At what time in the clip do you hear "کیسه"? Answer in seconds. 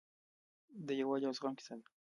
1.57-1.73